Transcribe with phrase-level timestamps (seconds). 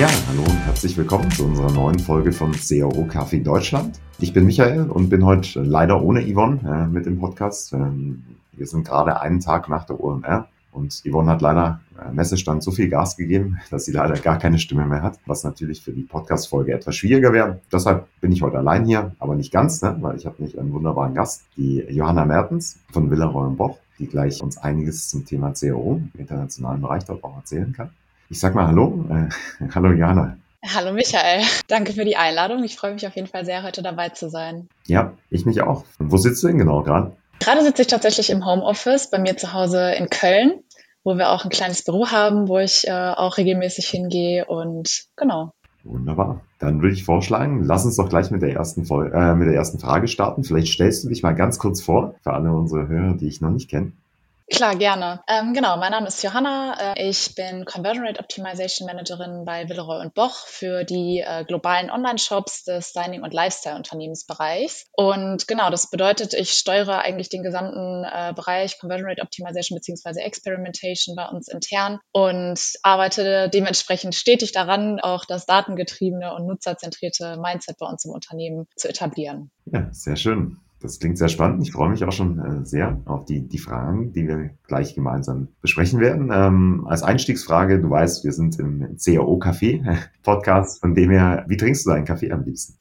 [0.00, 4.00] Ja, hallo und herzlich willkommen zu unserer neuen Folge von CRO Kaffee Deutschland.
[4.18, 7.74] Ich bin Michael und bin heute leider ohne Yvonne äh, mit im Podcast.
[7.74, 12.62] Ähm, wir sind gerade einen Tag nach der OMR und Yvonne hat leider äh, Messestand
[12.62, 15.92] so viel Gas gegeben, dass sie leider gar keine Stimme mehr hat, was natürlich für
[15.92, 17.60] die Podcast-Folge etwas schwieriger wäre.
[17.70, 19.98] Deshalb bin ich heute allein hier, aber nicht ganz, ne?
[20.00, 24.06] weil ich habe nicht einen wunderbaren Gast, die Johanna Mertens von Villeroy und Boch, die
[24.06, 27.90] gleich uns einiges zum Thema CRO im internationalen Bereich dort auch erzählen kann.
[28.32, 29.06] Ich sag mal Hallo.
[29.10, 29.28] Äh,
[29.74, 30.36] hallo Jana.
[30.64, 32.62] Hallo Michael, danke für die Einladung.
[32.62, 34.68] Ich freue mich auf jeden Fall sehr, heute dabei zu sein.
[34.86, 35.82] Ja, ich mich auch.
[35.98, 37.10] Und wo sitzt du denn genau gerade?
[37.40, 40.62] Gerade sitze ich tatsächlich im Homeoffice bei mir zu Hause in Köln,
[41.02, 45.50] wo wir auch ein kleines Büro haben, wo ich äh, auch regelmäßig hingehe und genau.
[45.82, 46.40] Wunderbar.
[46.60, 49.56] Dann würde ich vorschlagen, lass uns doch gleich mit der ersten Vol äh, mit der
[49.56, 50.44] ersten Frage starten.
[50.44, 53.50] Vielleicht stellst du dich mal ganz kurz vor für alle unsere Hörer, die ich noch
[53.50, 53.90] nicht kenne.
[54.50, 55.22] Klar, gerne.
[55.28, 56.94] Ähm, genau, mein Name ist Johanna.
[56.94, 61.88] Äh, ich bin Conversion Rate Optimization Managerin bei Villeroy und Boch für die äh, globalen
[61.88, 64.86] Online-Shops des Dining- und Lifestyle-Unternehmensbereichs.
[64.96, 70.20] Und genau, das bedeutet, ich steuere eigentlich den gesamten äh, Bereich Conversion Rate Optimization beziehungsweise
[70.20, 77.78] Experimentation bei uns intern und arbeite dementsprechend stetig daran, auch das datengetriebene und nutzerzentrierte Mindset
[77.78, 79.52] bei uns im Unternehmen zu etablieren.
[79.66, 80.58] Ja, sehr schön.
[80.80, 81.62] Das klingt sehr spannend.
[81.62, 85.48] Ich freue mich auch schon äh, sehr auf die, die Fragen, die wir gleich gemeinsam
[85.60, 86.30] besprechen werden.
[86.32, 91.58] Ähm, als Einstiegsfrage, du weißt, wir sind im CAO Café Podcast, von dem her, wie
[91.58, 92.79] trinkst du deinen Kaffee am liebsten?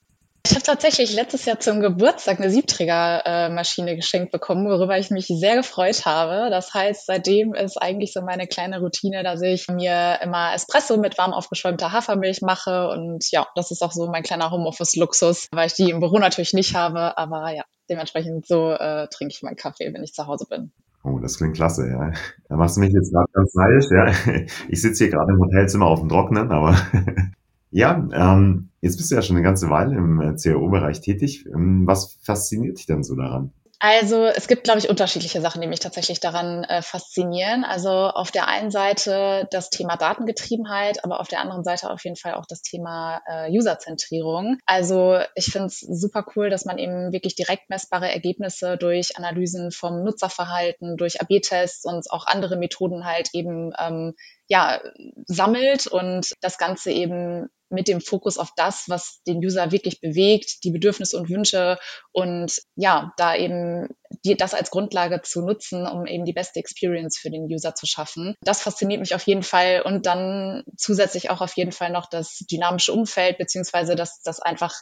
[0.50, 5.58] Ich habe tatsächlich letztes Jahr zum Geburtstag eine Siebträgermaschine geschenkt bekommen, worüber ich mich sehr
[5.58, 6.50] gefreut habe.
[6.50, 11.20] Das heißt, seitdem ist eigentlich so meine kleine Routine, dass ich mir immer Espresso mit
[11.20, 12.90] warm aufgeschäumter Hafermilch mache.
[12.90, 16.54] Und ja, das ist auch so mein kleiner Homeoffice-Luxus, weil ich die im Büro natürlich
[16.54, 17.16] nicht habe.
[17.20, 20.72] Aber ja, dementsprechend so äh, trinke ich meinen Kaffee, wenn ich zu Hause bin.
[21.04, 22.12] Oh, das klingt klasse, ja.
[22.50, 24.34] Da machst du mich jetzt gerade ganz neidisch, ja.
[24.68, 26.76] Ich sitze hier gerade im Hotelzimmer auf dem Trocknen, aber
[27.72, 31.46] ja, ähm, jetzt bist du ja schon eine ganze Weile im äh, CRO-Bereich tätig.
[31.46, 33.54] Ähm, was fasziniert dich denn so daran?
[33.82, 37.64] Also es gibt, glaube ich, unterschiedliche Sachen, die mich tatsächlich daran äh, faszinieren.
[37.64, 42.18] Also auf der einen Seite das Thema Datengetriebenheit, aber auf der anderen Seite auf jeden
[42.18, 44.58] Fall auch das Thema äh, Userzentrierung.
[44.66, 49.72] Also ich finde es super cool, dass man eben wirklich direkt messbare Ergebnisse durch Analysen
[49.72, 54.14] vom Nutzerverhalten, durch AB-Tests und auch andere Methoden halt eben ähm,
[54.50, 54.82] ja,
[55.26, 60.64] sammelt und das Ganze eben mit dem Fokus auf das, was den User wirklich bewegt,
[60.64, 61.78] die Bedürfnisse und Wünsche
[62.12, 63.90] und ja, da eben
[64.26, 67.86] die, das als Grundlage zu nutzen, um eben die beste Experience für den User zu
[67.86, 68.36] schaffen.
[68.42, 72.40] Das fasziniert mich auf jeden Fall und dann zusätzlich auch auf jeden Fall noch das
[72.52, 74.74] dynamische Umfeld, beziehungsweise dass das einfach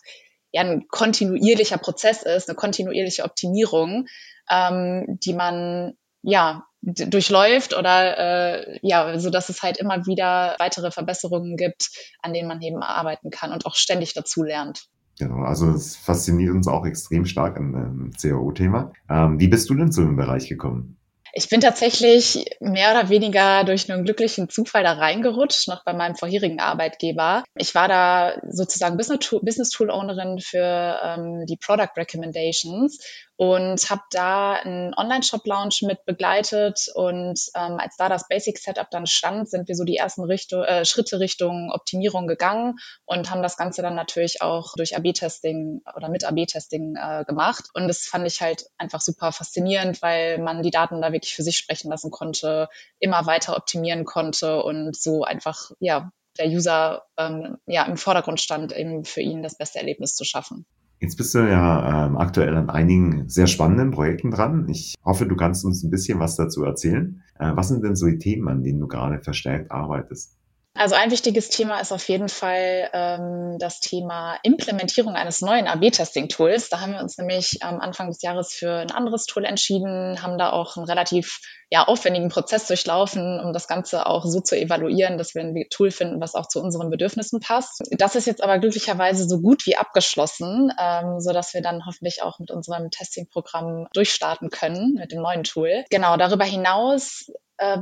[0.52, 4.08] ja ein kontinuierlicher Prozess ist, eine kontinuierliche Optimierung,
[4.50, 10.92] ähm, die man ja durchläuft oder äh, ja, so dass es halt immer wieder weitere
[10.92, 11.90] Verbesserungen gibt,
[12.22, 14.86] an denen man eben arbeiten kann und auch ständig dazu lernt.
[15.20, 18.94] Genau, also es fasziniert uns auch extrem stark an dem CAO-Thema.
[19.10, 20.98] Ähm, wie bist du denn zu dem Bereich gekommen?
[21.34, 26.16] Ich bin tatsächlich mehr oder weniger durch einen glücklichen Zufall da reingerutscht, noch bei meinem
[26.16, 27.44] vorherigen Arbeitgeber.
[27.56, 32.98] Ich war da sozusagen Business Tool Ownerin für ähm, die Product Recommendations
[33.38, 36.88] und habe da einen Online-Shop-Launch mit begleitet.
[36.96, 40.86] Und ähm, als da das Basic-Setup dann stand, sind wir so die ersten Richtung, äh,
[40.86, 46.26] Schritte Richtung Optimierung gegangen und haben das Ganze dann natürlich auch durch AB-Testing oder mit
[46.26, 47.66] AB-Testing äh, gemacht.
[47.74, 51.44] Und das fand ich halt einfach super faszinierend, weil man die Daten da wirklich für
[51.44, 52.70] sich sprechen lassen konnte,
[53.00, 58.72] immer weiter optimieren konnte und so einfach, ja, der User ähm, ja im Vordergrund stand,
[58.72, 60.66] eben für ihn das beste Erlebnis zu schaffen.
[61.00, 64.68] Jetzt bist du ja ähm, aktuell an einigen sehr spannenden Projekten dran.
[64.68, 67.22] Ich hoffe, du kannst uns ein bisschen was dazu erzählen.
[67.38, 70.37] Äh, was sind denn so die Themen, an denen du gerade verstärkt arbeitest?
[70.78, 76.70] Also ein wichtiges Thema ist auf jeden Fall ähm, das Thema Implementierung eines neuen AB-Testing-Tools.
[76.70, 80.38] Da haben wir uns nämlich am Anfang des Jahres für ein anderes Tool entschieden, haben
[80.38, 81.40] da auch einen relativ
[81.70, 85.90] ja, aufwendigen Prozess durchlaufen, um das Ganze auch so zu evaluieren, dass wir ein Tool
[85.90, 87.82] finden, was auch zu unseren Bedürfnissen passt.
[87.92, 92.22] Das ist jetzt aber glücklicherweise so gut wie abgeschlossen, ähm, so dass wir dann hoffentlich
[92.22, 95.84] auch mit unserem Testing-Programm durchstarten können mit dem neuen Tool.
[95.90, 97.78] Genau, darüber hinaus äh,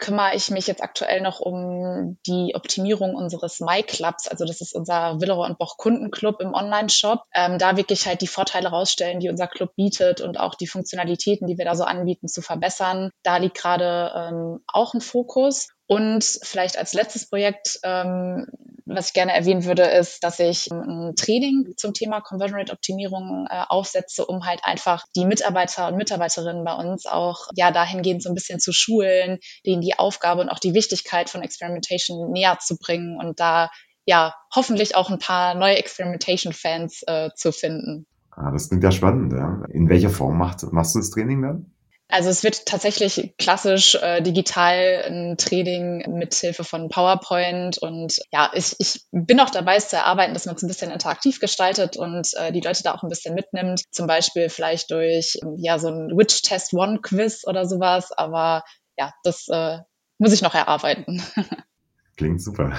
[0.00, 4.26] kümmere ich mich jetzt aktuell noch um die Optimierung unseres MyClubs.
[4.26, 7.22] Also das ist unser Willeroy und Boch Kundenclub im Online-Shop.
[7.34, 11.46] Ähm, da wirklich halt die Vorteile rausstellen, die unser Club bietet und auch die Funktionalitäten,
[11.46, 13.10] die wir da so anbieten, zu verbessern.
[13.22, 15.68] Da liegt gerade ähm, auch ein Fokus.
[15.90, 18.46] Und vielleicht als letztes Projekt, ähm,
[18.86, 23.48] was ich gerne erwähnen würde, ist, dass ich ein Training zum Thema Conversion Rate Optimierung
[23.50, 28.28] äh, aufsetze, um halt einfach die Mitarbeiter und Mitarbeiterinnen bei uns auch ja dahingehend so
[28.28, 32.78] ein bisschen zu schulen, denen die Aufgabe und auch die Wichtigkeit von Experimentation näher zu
[32.78, 33.68] bringen und da
[34.04, 38.06] ja, hoffentlich auch ein paar neue Experimentation-Fans äh, zu finden.
[38.30, 39.32] Ah, das klingt ja spannend.
[39.32, 39.64] Ja.
[39.70, 41.72] In welcher Form macht, machst du das Training dann?
[42.10, 48.50] Also es wird tatsächlich klassisch äh, digital ein Training mit Hilfe von PowerPoint und ja,
[48.54, 51.96] ich, ich bin auch dabei, es zu erarbeiten, dass man es ein bisschen interaktiv gestaltet
[51.96, 53.82] und äh, die Leute da auch ein bisschen mitnimmt.
[53.90, 58.12] Zum Beispiel vielleicht durch ja so ein Witch Test One Quiz oder sowas.
[58.12, 58.64] Aber
[58.98, 59.78] ja, das äh,
[60.18, 61.22] muss ich noch erarbeiten.
[62.16, 62.72] Klingt super.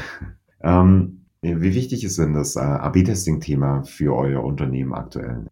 [0.61, 5.47] Ähm, wie wichtig ist denn das äh, AB-Testing-Thema für euer Unternehmen aktuell?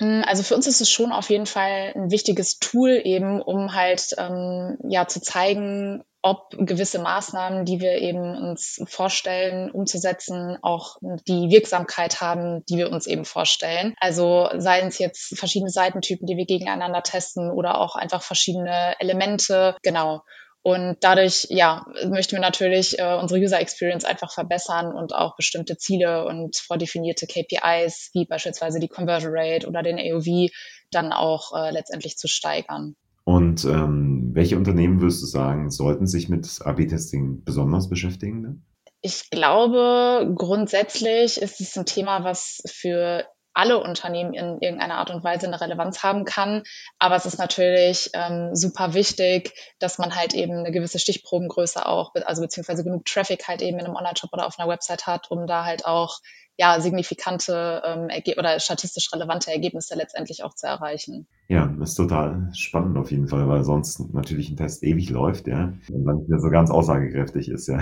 [0.00, 3.74] Mm, also für uns ist es schon auf jeden Fall ein wichtiges Tool eben, um
[3.74, 10.96] halt ähm, ja zu zeigen, ob gewisse Maßnahmen, die wir eben uns vorstellen, umzusetzen, auch
[11.00, 13.94] die Wirksamkeit haben, die wir uns eben vorstellen.
[14.00, 19.76] Also seien es jetzt verschiedene Seitentypen, die wir gegeneinander testen oder auch einfach verschiedene Elemente.
[19.82, 20.22] Genau.
[20.62, 25.78] Und dadurch, ja, möchten wir natürlich äh, unsere User Experience einfach verbessern und auch bestimmte
[25.78, 30.50] Ziele und vordefinierte KPIs, wie beispielsweise die Conversion Rate oder den AOV,
[30.90, 32.94] dann auch äh, letztendlich zu steigern.
[33.24, 38.40] Und ähm, welche Unternehmen würdest du sagen, sollten sich mit AB-Testing besonders beschäftigen?
[38.42, 38.60] Ne?
[39.02, 43.24] Ich glaube, grundsätzlich ist es ein Thema, was für
[43.54, 46.62] alle Unternehmen in irgendeiner Art und Weise eine Relevanz haben kann.
[46.98, 52.14] Aber es ist natürlich ähm, super wichtig, dass man halt eben eine gewisse Stichprobengröße auch,
[52.24, 55.46] also beziehungsweise genug Traffic halt eben in einem Online-Shop oder auf einer Website hat, um
[55.46, 56.20] da halt auch
[56.60, 61.26] ja, signifikante ähm, oder statistisch relevante Ergebnisse letztendlich auch zu erreichen.
[61.48, 65.46] Ja, das ist total spannend auf jeden Fall, weil sonst natürlich ein Test ewig läuft,
[65.46, 67.80] ja, und dann nicht mehr so ganz aussagekräftig ist, ja.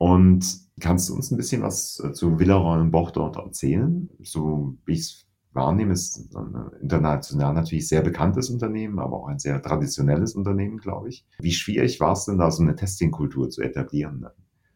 [0.00, 0.46] Und
[0.80, 4.08] kannst du uns ein bisschen was äh, zu Villaroy und Boch dort erzählen?
[4.22, 9.38] So wie ich es wahrnehme, ist ein international natürlich sehr bekanntes Unternehmen, aber auch ein
[9.38, 11.26] sehr traditionelles Unternehmen, glaube ich.
[11.38, 14.26] Wie schwierig war es denn da, so eine Testing-Kultur zu etablieren?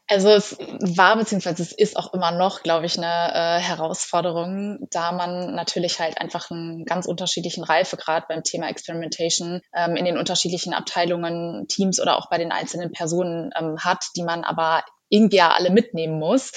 [0.08, 5.12] Also es war beziehungsweise es ist auch immer noch, glaube ich, eine äh, Herausforderung, da
[5.12, 10.74] man natürlich halt einfach einen ganz unterschiedlichen Reifegrad beim Thema Experimentation ähm, in den unterschiedlichen
[10.74, 15.70] Abteilungen, Teams oder auch bei den einzelnen Personen ähm, hat, die man aber irgendwie alle
[15.70, 16.52] mitnehmen muss.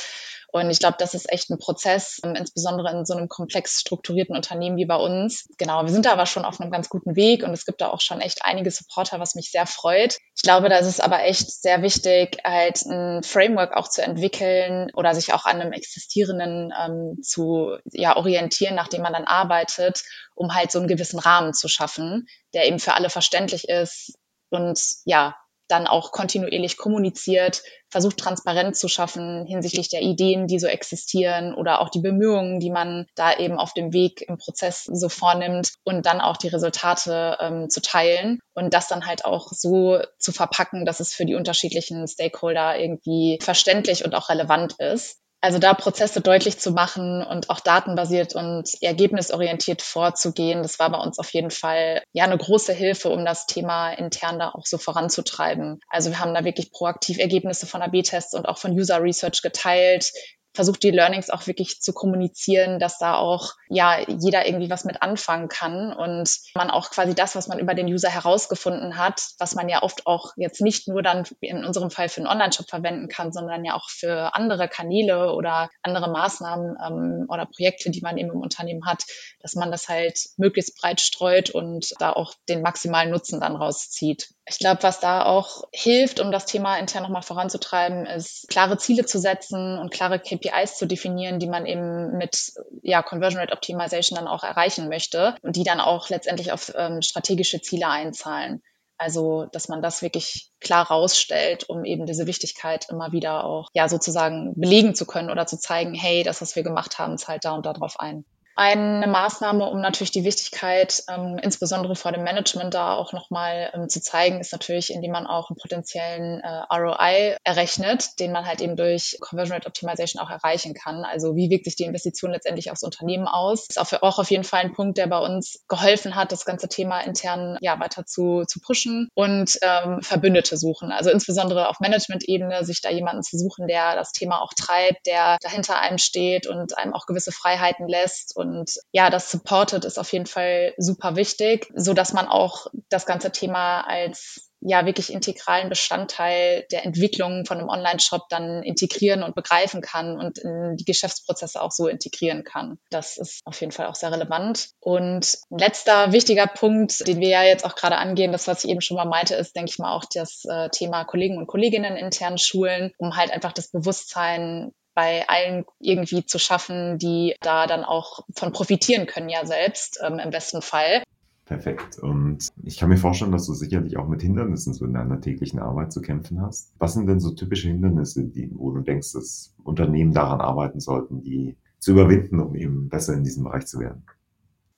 [0.50, 4.36] Und ich glaube, das ist echt ein Prozess, ähm, insbesondere in so einem komplex strukturierten
[4.36, 5.46] Unternehmen wie bei uns.
[5.58, 7.90] Genau, wir sind da aber schon auf einem ganz guten Weg und es gibt da
[7.90, 10.18] auch schon echt einige Supporter, was mich sehr freut.
[10.36, 14.90] Ich glaube, da ist es aber echt sehr wichtig, halt ein Framework auch zu entwickeln
[14.94, 20.02] oder sich auch an einem existierenden ähm, zu ja, orientieren, nachdem man dann arbeitet,
[20.34, 24.14] um halt so einen gewissen Rahmen zu schaffen, der eben für alle verständlich ist
[24.50, 25.36] und ja,
[25.68, 31.82] dann auch kontinuierlich kommuniziert, versucht Transparenz zu schaffen hinsichtlich der Ideen, die so existieren oder
[31.82, 36.06] auch die Bemühungen, die man da eben auf dem Weg im Prozess so vornimmt und
[36.06, 40.86] dann auch die Resultate ähm, zu teilen und das dann halt auch so zu verpacken,
[40.86, 45.20] dass es für die unterschiedlichen Stakeholder irgendwie verständlich und auch relevant ist.
[45.40, 50.98] Also da Prozesse deutlich zu machen und auch datenbasiert und ergebnisorientiert vorzugehen, das war bei
[50.98, 54.80] uns auf jeden Fall ja eine große Hilfe, um das Thema intern da auch so
[54.80, 55.80] voranzutreiben.
[55.90, 60.12] Also wir haben da wirklich proaktiv Ergebnisse von AB-Tests und auch von User Research geteilt,
[60.58, 65.04] versucht die Learnings auch wirklich zu kommunizieren, dass da auch ja jeder irgendwie was mit
[65.04, 69.54] anfangen kann und man auch quasi das, was man über den User herausgefunden hat, was
[69.54, 73.08] man ja oft auch jetzt nicht nur dann in unserem Fall für einen Online-Shop verwenden
[73.08, 78.18] kann, sondern ja auch für andere Kanäle oder andere Maßnahmen ähm, oder Projekte, die man
[78.18, 79.04] eben im Unternehmen hat,
[79.40, 84.30] dass man das halt möglichst breit streut und da auch den maximalen Nutzen dann rauszieht.
[84.50, 89.06] Ich glaube, was da auch hilft, um das Thema intern nochmal voranzutreiben, ist klare Ziele
[89.06, 90.47] zu setzen und klare KPIs
[90.78, 95.56] zu definieren, die man eben mit ja, Conversion Rate Optimization dann auch erreichen möchte und
[95.56, 98.62] die dann auch letztendlich auf ähm, strategische Ziele einzahlen.
[99.00, 103.88] Also, dass man das wirklich klar rausstellt, um eben diese Wichtigkeit immer wieder auch, ja,
[103.88, 107.52] sozusagen belegen zu können oder zu zeigen, hey, das, was wir gemacht haben, zahlt da
[107.52, 108.26] und da drauf ein.
[108.60, 113.88] Eine Maßnahme, um natürlich die Wichtigkeit, ähm, insbesondere vor dem Management da auch nochmal ähm,
[113.88, 118.60] zu zeigen, ist natürlich, indem man auch einen potenziellen äh, ROI errechnet, den man halt
[118.62, 121.06] eben durch Conversion Rate Optimization auch erreichen kann.
[121.06, 123.68] Also wie wirkt sich die Investition letztendlich aufs Unternehmen aus?
[123.70, 126.68] Ist auch, auch auf jeden Fall ein Punkt, der bei uns geholfen hat, das ganze
[126.68, 130.92] Thema intern ja weiter zu, zu pushen und ähm, Verbündete suchen.
[130.92, 135.38] Also insbesondere auf Management-Ebene sich da jemanden zu suchen, der das Thema auch treibt, der
[135.42, 140.00] dahinter einem steht und einem auch gewisse Freiheiten lässt und und ja, das Supported ist
[140.00, 145.14] auf jeden Fall super wichtig, so dass man auch das ganze Thema als ja wirklich
[145.14, 150.86] integralen Bestandteil der Entwicklung von einem Online-Shop dann integrieren und begreifen kann und in die
[150.86, 152.80] Geschäftsprozesse auch so integrieren kann.
[152.90, 154.70] Das ist auf jeden Fall auch sehr relevant.
[154.80, 158.72] Und ein letzter wichtiger Punkt, den wir ja jetzt auch gerade angehen, das, was ich
[158.72, 161.96] eben schon mal meinte, ist, denke ich mal, auch das äh, Thema Kollegen und Kolleginnen
[161.96, 167.84] intern schulen, um halt einfach das Bewusstsein bei allen irgendwie zu schaffen, die da dann
[167.84, 171.04] auch von profitieren können ja selbst ähm, im besten Fall.
[171.46, 172.00] Perfekt.
[172.00, 175.60] Und ich kann mir vorstellen, dass du sicherlich auch mit Hindernissen so in deiner täglichen
[175.60, 176.74] Arbeit zu kämpfen hast.
[176.80, 181.22] Was sind denn so typische Hindernisse, die, wo du denkst, dass Unternehmen daran arbeiten sollten,
[181.22, 184.04] die zu überwinden, um eben besser in diesem Bereich zu werden?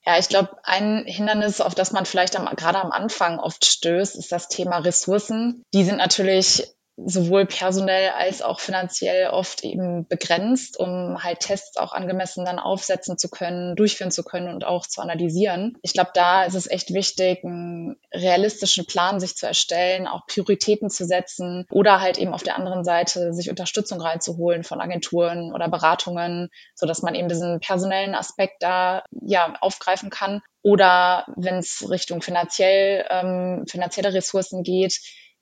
[0.06, 4.18] Ja, ich glaube, ein Hindernis, auf das man vielleicht am, gerade am Anfang oft stößt,
[4.18, 5.64] ist das Thema Ressourcen.
[5.74, 11.94] Die sind natürlich sowohl personell als auch finanziell oft eben begrenzt, um halt Tests auch
[11.94, 15.78] angemessen dann aufsetzen zu können, durchführen zu können und auch zu analysieren.
[15.82, 20.90] Ich glaube, da ist es echt wichtig, einen realistischen Plan sich zu erstellen, auch Prioritäten
[20.90, 25.70] zu setzen oder halt eben auf der anderen Seite sich Unterstützung reinzuholen von Agenturen oder
[25.70, 30.42] Beratungen, so dass man eben diesen personellen Aspekt da ja aufgreifen kann.
[30.62, 35.00] Oder wenn es Richtung finanziell, ähm, finanzielle Ressourcen geht,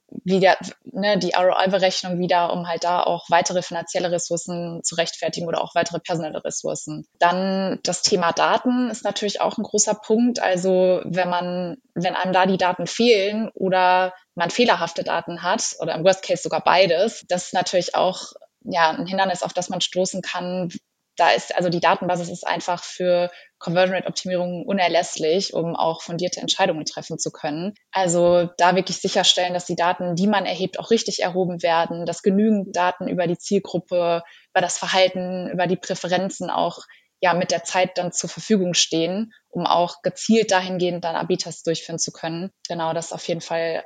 [0.10, 5.62] wieder ne, die ROI-Berechnung wieder, um halt da auch weitere finanzielle Ressourcen zu rechtfertigen oder
[5.62, 7.06] auch weitere personelle Ressourcen.
[7.20, 10.40] Dann das Thema Daten ist natürlich auch ein großer Punkt.
[10.40, 15.96] Also wenn man, wenn einem da die Daten fehlen oder man fehlerhafte Daten hat oder
[15.96, 18.34] im Worst Case sogar beides, das ist natürlich auch
[18.64, 20.70] ja, ein Hindernis, auf das man stoßen kann,
[21.18, 26.40] da ist also die Datenbasis ist einfach für Conversion Rate Optimierung unerlässlich, um auch fundierte
[26.40, 27.74] Entscheidungen treffen zu können.
[27.92, 32.22] Also da wirklich sicherstellen, dass die Daten, die man erhebt, auch richtig erhoben werden, dass
[32.22, 36.84] genügend Daten über die Zielgruppe, über das Verhalten, über die Präferenzen auch
[37.20, 41.98] ja mit der Zeit dann zur Verfügung stehen, um auch gezielt dahingehend dann AB-Tests durchführen
[41.98, 42.52] zu können.
[42.68, 43.84] Genau, das ist auf jeden Fall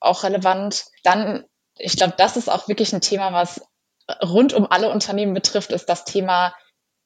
[0.00, 0.84] auch relevant.
[1.02, 1.44] Dann,
[1.78, 3.62] ich glaube, das ist auch wirklich ein Thema, was
[4.22, 6.54] rund um alle Unternehmen betrifft, ist das Thema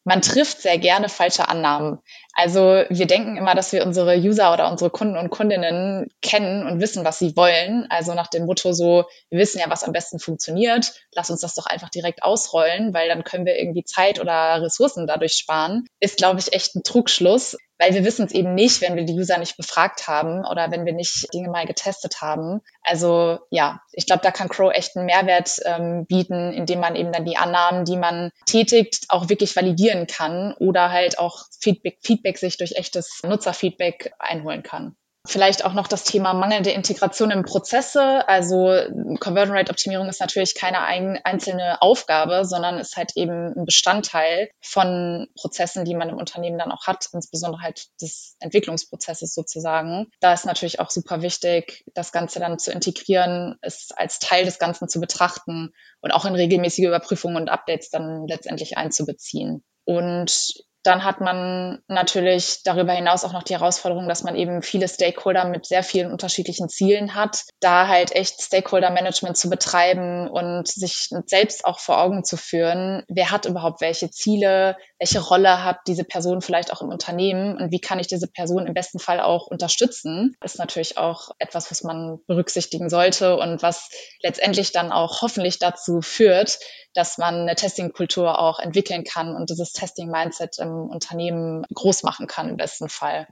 [0.09, 1.99] man trifft sehr gerne falsche Annahmen.
[2.33, 6.81] Also wir denken immer, dass wir unsere User oder unsere Kunden und Kundinnen kennen und
[6.81, 7.87] wissen, was sie wollen.
[7.91, 11.55] Also nach dem Motto so, wir wissen ja, was am besten funktioniert, lass uns das
[11.55, 15.85] doch einfach direkt ausrollen, weil dann können wir irgendwie Zeit oder Ressourcen dadurch sparen.
[16.01, 19.15] Ist, glaube ich, echt ein Trugschluss weil wir wissen es eben nicht, wenn wir die
[19.15, 22.61] User nicht befragt haben oder wenn wir nicht Dinge mal getestet haben.
[22.83, 27.13] Also ja, ich glaube, da kann Crow echt einen Mehrwert ähm, bieten, indem man eben
[27.13, 32.39] dann die Annahmen, die man tätigt, auch wirklich validieren kann oder halt auch Feedback, Feedback
[32.39, 34.97] sich durch echtes Nutzerfeedback einholen kann.
[35.29, 38.27] Vielleicht auch noch das Thema mangelnde Integration in Prozesse.
[38.27, 38.73] Also
[39.21, 44.49] Conversion Rate Optimierung ist natürlich keine ein, einzelne Aufgabe, sondern ist halt eben ein Bestandteil
[44.63, 50.07] von Prozessen, die man im Unternehmen dann auch hat, insbesondere halt des Entwicklungsprozesses sozusagen.
[50.21, 54.59] Da ist natürlich auch super wichtig, das Ganze dann zu integrieren, es als Teil des
[54.59, 59.63] Ganzen zu betrachten und auch in regelmäßige Überprüfungen und Updates dann letztendlich einzubeziehen.
[59.85, 64.89] Und dann hat man natürlich darüber hinaus auch noch die Herausforderung, dass man eben viele
[64.89, 71.11] Stakeholder mit sehr vielen unterschiedlichen Zielen hat, da halt echt Stakeholder-Management zu betreiben und sich
[71.27, 76.05] selbst auch vor Augen zu führen, wer hat überhaupt welche Ziele, welche Rolle hat diese
[76.05, 79.47] Person vielleicht auch im Unternehmen und wie kann ich diese Person im besten Fall auch
[79.47, 83.91] unterstützen, ist natürlich auch etwas, was man berücksichtigen sollte und was
[84.23, 86.59] letztendlich dann auch hoffentlich dazu führt,
[86.95, 92.49] dass man eine Testing-Kultur auch entwickeln kann und dieses Testing-Mindset im Unternehmen groß machen kann
[92.49, 93.29] im besten Fall.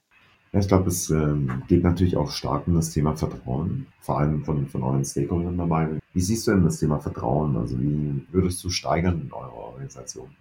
[0.52, 4.68] Ich glaube, es ähm, geht natürlich auch stark um das Thema Vertrauen, vor allem von,
[4.68, 5.88] von euren Stakeholdern dabei.
[6.14, 7.56] Wie siehst du denn das Thema Vertrauen?
[7.56, 10.34] Also wie würdest du steigern in eurer Organisation?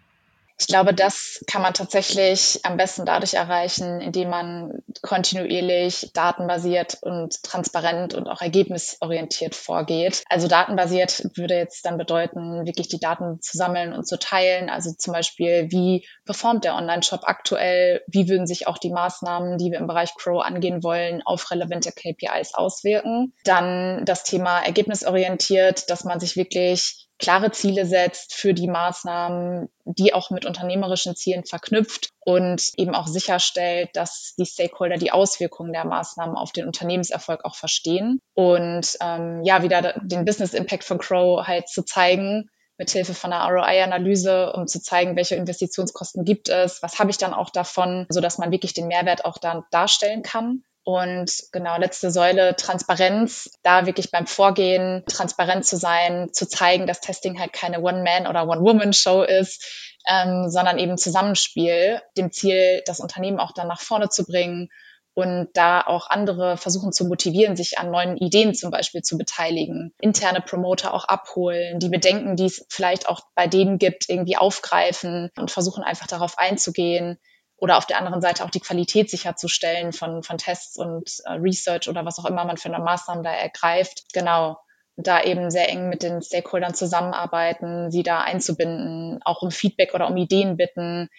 [0.57, 4.71] Ich glaube, das kann man tatsächlich am besten dadurch erreichen, indem man
[5.01, 10.23] kontinuierlich datenbasiert und transparent und auch ergebnisorientiert vorgeht.
[10.29, 14.69] Also datenbasiert würde jetzt dann bedeuten, wirklich die Daten zu sammeln und zu teilen.
[14.69, 18.01] Also zum Beispiel, wie performt der Online-Shop aktuell?
[18.07, 21.91] Wie würden sich auch die Maßnahmen, die wir im Bereich Crow angehen wollen, auf relevante
[21.91, 23.33] KPIs auswirken?
[23.43, 30.13] Dann das Thema ergebnisorientiert, dass man sich wirklich klare Ziele setzt für die Maßnahmen, die
[30.13, 35.85] auch mit unternehmerischen Zielen verknüpft und eben auch sicherstellt, dass die Stakeholder die Auswirkungen der
[35.85, 41.45] Maßnahmen auf den Unternehmenserfolg auch verstehen und ähm, ja wieder den Business Impact von Crow
[41.45, 46.99] halt zu zeigen mithilfe von einer ROI-Analyse, um zu zeigen, welche Investitionskosten gibt es, was
[46.99, 50.63] habe ich dann auch davon, so dass man wirklich den Mehrwert auch dann darstellen kann.
[50.87, 57.01] Und genau, letzte Säule, Transparenz, da wirklich beim Vorgehen transparent zu sein, zu zeigen, dass
[57.01, 63.39] Testing halt keine One-Man- oder One-Woman-Show ist, ähm, sondern eben Zusammenspiel, dem Ziel, das Unternehmen
[63.39, 64.69] auch dann nach vorne zu bringen
[65.15, 69.91] und da auch andere versuchen zu motivieren, sich an neuen Ideen zum Beispiel zu beteiligen,
[69.99, 75.31] interne Promoter auch abholen, die Bedenken, die es vielleicht auch bei denen gibt, irgendwie aufgreifen
[75.35, 77.17] und versuchen einfach darauf einzugehen,
[77.57, 81.87] oder auf der anderen Seite auch die Qualität sicherzustellen von, von Tests und äh, Research
[81.87, 84.03] oder was auch immer man für eine Maßnahme da ergreift.
[84.13, 84.57] Genau.
[84.97, 90.07] da eben sehr eng mit den Stakeholdern zusammenarbeiten, sie da einzubinden, auch um Feedback oder
[90.07, 91.09] um Ideen bitten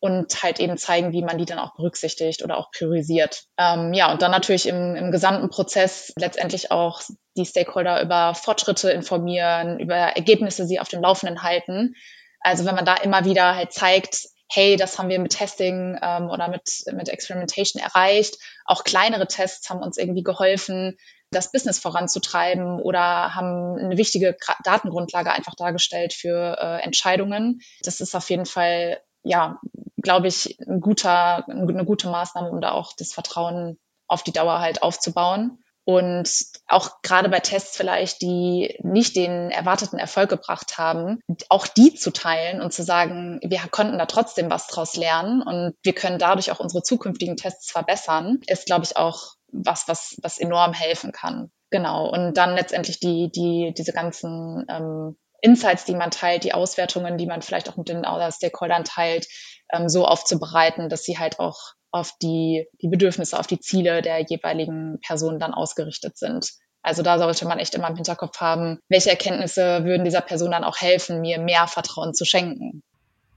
[0.00, 3.44] und halt eben zeigen, wie man die dann auch berücksichtigt oder auch priorisiert.
[3.58, 7.02] Ähm, ja, und dann natürlich im, im gesamten Prozess letztendlich auch
[7.36, 11.94] die Stakeholder über Fortschritte informieren, über Ergebnisse sie auf dem Laufenden halten.
[12.40, 16.28] Also wenn man da immer wieder halt zeigt, hey, das haben wir mit Testing ähm,
[16.28, 18.36] oder mit, mit Experimentation erreicht.
[18.64, 20.96] Auch kleinere Tests haben uns irgendwie geholfen,
[21.30, 27.60] das Business voranzutreiben oder haben eine wichtige Datengrundlage einfach dargestellt für äh, Entscheidungen.
[27.82, 29.60] Das ist auf jeden Fall, ja,
[30.02, 33.78] glaube ich, ein guter, eine gute Maßnahme, um da auch das Vertrauen
[34.08, 35.62] auf die Dauer halt aufzubauen.
[35.84, 36.30] Und
[36.68, 42.12] auch gerade bei Tests vielleicht, die nicht den erwarteten Erfolg gebracht haben, auch die zu
[42.12, 46.52] teilen und zu sagen, wir konnten da trotzdem was draus lernen und wir können dadurch
[46.52, 51.50] auch unsere zukünftigen Tests verbessern, ist, glaube ich, auch was, was, was enorm helfen kann.
[51.70, 52.08] Genau.
[52.08, 57.26] Und dann letztendlich die, die, diese ganzen ähm, Insights, die man teilt, die Auswertungen, die
[57.26, 59.26] man vielleicht auch mit den Stakeholdern teilt,
[59.72, 64.20] ähm, so aufzubereiten, dass sie halt auch auf die, die Bedürfnisse, auf die Ziele der
[64.22, 66.52] jeweiligen Person dann ausgerichtet sind.
[66.82, 70.64] Also da sollte man echt immer im Hinterkopf haben, welche Erkenntnisse würden dieser Person dann
[70.64, 72.82] auch helfen, mir mehr Vertrauen zu schenken.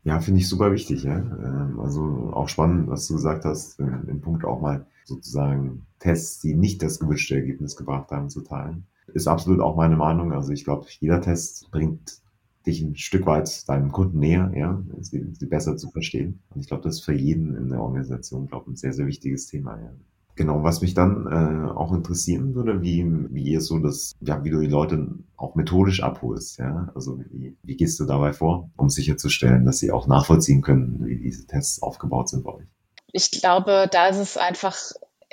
[0.06, 1.04] Ja, finde ich super wichtig.
[1.04, 1.18] Ja?
[1.18, 6.54] Ähm, also auch spannend, was du gesagt hast, im Punkt auch mal sozusagen Tests, die
[6.54, 8.86] nicht das gewünschte Ergebnis gebracht haben, zu teilen.
[9.08, 10.32] Ist absolut auch meine Meinung.
[10.32, 12.23] Also ich glaube, jeder Test bringt
[12.66, 16.42] dich ein Stück weit deinem Kunden näher, ja, sie, sie besser zu verstehen.
[16.54, 19.08] Und ich glaube, das ist für jeden in der Organisation, glaube ich, ein sehr, sehr
[19.08, 19.92] wichtiges Thema, ja.
[20.36, 24.50] Genau, was mich dann äh, auch interessieren würde, wie, wie ihr so das, ja, wie
[24.50, 26.92] du die Leute auch methodisch abholst, ja.
[26.96, 31.20] Also wie, wie gehst du dabei vor, um sicherzustellen, dass sie auch nachvollziehen können, wie
[31.20, 32.66] diese Tests aufgebaut sind bei euch?
[33.12, 34.76] Ich glaube, da ist es einfach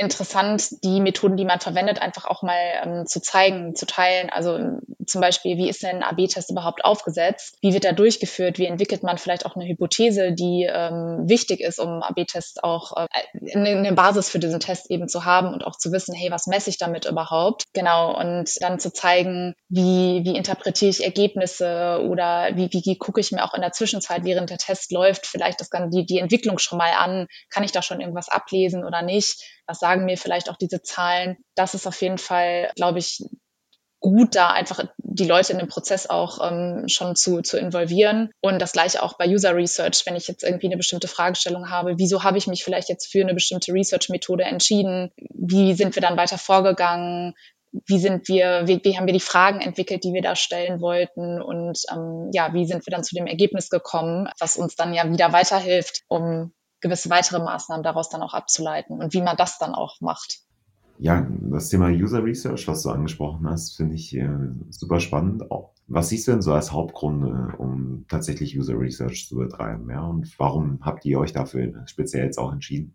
[0.01, 4.31] interessant, die Methoden, die man verwendet, einfach auch mal ähm, zu zeigen, zu teilen.
[4.31, 7.57] Also ähm, zum Beispiel, wie ist denn ein AB-Test überhaupt aufgesetzt?
[7.61, 8.59] Wie wird er durchgeführt?
[8.59, 13.07] Wie entwickelt man vielleicht auch eine Hypothese, die ähm, wichtig ist, um AB-Tests auch äh,
[13.55, 16.71] eine Basis für diesen Test eben zu haben und auch zu wissen, hey, was messe
[16.71, 17.65] ich damit überhaupt?
[17.75, 18.19] Genau.
[18.19, 23.33] Und dann zu zeigen, wie, wie interpretiere ich Ergebnisse oder wie, wie, wie gucke ich
[23.33, 26.79] mir auch in der Zwischenzeit, während der Test läuft, vielleicht das, die, die Entwicklung schon
[26.79, 27.27] mal an?
[27.51, 29.60] Kann ich da schon irgendwas ablesen oder nicht?
[29.71, 31.37] Was sagen mir vielleicht auch diese Zahlen.
[31.55, 33.23] Das ist auf jeden Fall, glaube ich,
[34.01, 38.31] gut, da einfach die Leute in den Prozess auch ähm, schon zu, zu involvieren.
[38.41, 41.99] Und das gleiche auch bei User Research, wenn ich jetzt irgendwie eine bestimmte Fragestellung habe,
[41.99, 45.13] wieso habe ich mich vielleicht jetzt für eine bestimmte Research-Methode entschieden?
[45.35, 47.35] Wie sind wir dann weiter vorgegangen?
[47.87, 51.41] Wie sind wir, wie, wie haben wir die Fragen entwickelt, die wir da stellen wollten?
[51.41, 55.09] Und ähm, ja, wie sind wir dann zu dem Ergebnis gekommen, was uns dann ja
[55.13, 59.75] wieder weiterhilft, um gewisse weitere Maßnahmen daraus dann auch abzuleiten und wie man das dann
[59.75, 60.41] auch macht.
[60.99, 64.29] Ja, das Thema User Research, was du angesprochen hast, finde ich äh,
[64.69, 65.43] super spannend.
[65.87, 69.89] Was siehst du denn so als Hauptgründe, um tatsächlich User Research zu betreiben?
[69.91, 70.03] Ja?
[70.03, 72.95] Und warum habt ihr euch dafür speziell jetzt auch entschieden?